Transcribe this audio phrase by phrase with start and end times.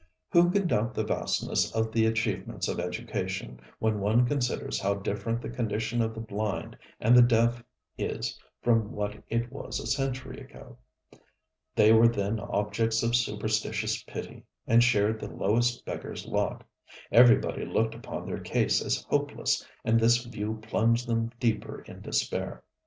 [0.01, 0.05] ŌĆØ
[0.41, 5.43] Who can doubt the vastness of the achievements of education when one considers how different
[5.43, 7.61] the condition of the blind and the deaf
[7.99, 10.79] is from what it was a century ago?
[11.75, 16.63] They were then objects of superstitious pity, and shared the lowest beggarŌĆÖs lot.
[17.11, 22.63] Everybody looked upon their case as hopeless, and this view plunged them deeper in despair.